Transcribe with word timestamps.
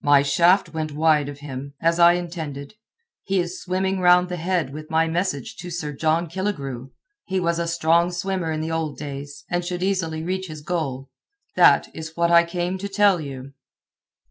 My 0.00 0.22
shaft 0.22 0.72
went 0.72 0.92
wide 0.92 1.28
of 1.28 1.40
him, 1.40 1.74
as 1.78 1.98
I 1.98 2.14
intended. 2.14 2.72
He 3.22 3.38
is 3.38 3.60
swimming 3.60 4.00
round 4.00 4.30
the 4.30 4.38
head 4.38 4.72
with 4.72 4.88
my 4.88 5.08
message 5.08 5.56
to 5.56 5.68
Sir 5.70 5.92
John 5.92 6.26
Killigrew. 6.26 6.88
He 7.26 7.38
was 7.38 7.58
a 7.58 7.68
strong 7.68 8.10
swimmer 8.10 8.50
in 8.50 8.62
the 8.62 8.70
old 8.72 8.96
days, 8.96 9.44
and 9.50 9.62
should 9.62 9.82
easily 9.82 10.22
reach 10.22 10.46
his 10.46 10.62
goal. 10.62 11.10
That 11.54 11.94
is 11.94 12.16
what 12.16 12.30
I 12.30 12.44
came 12.44 12.78
to 12.78 12.88
tell 12.88 13.20
you." 13.20 13.52